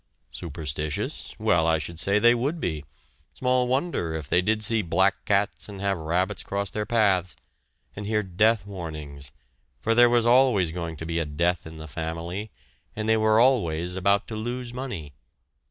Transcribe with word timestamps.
Superstitious? 0.31 1.35
Well, 1.37 1.67
I 1.67 1.77
should 1.77 1.99
say 1.99 2.17
they 2.17 2.33
would 2.33 2.59
be 2.59 2.85
small 3.35 3.67
wonder 3.67 4.15
if 4.15 4.27
they 4.27 4.41
did 4.41 4.63
see 4.63 4.81
black 4.81 5.25
cats 5.25 5.69
and 5.69 5.79
have 5.79 5.95
rabbits 5.99 6.41
cross 6.41 6.71
their 6.71 6.87
paths, 6.87 7.35
and 7.95 8.07
hear 8.07 8.23
death 8.23 8.65
warnings, 8.65 9.31
for 9.79 9.93
there 9.93 10.09
was 10.09 10.25
always 10.25 10.71
going 10.71 10.97
to 10.97 11.05
be 11.05 11.19
a 11.19 11.25
death 11.25 11.67
in 11.67 11.77
the 11.77 11.87
family, 11.87 12.49
and 12.95 13.07
they 13.07 13.15
were 13.15 13.39
always 13.39 13.95
about 13.95 14.27
to 14.29 14.35
lose 14.35 14.73
money! 14.73 15.13